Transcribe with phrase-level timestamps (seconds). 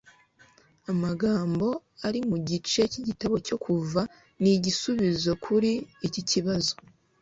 [0.91, 1.67] Amagambo
[2.07, 4.01] ari mu gice cyigitabo cyo Kuva
[4.41, 5.71] ni igisubizo kuri
[6.07, 6.73] iki kibazo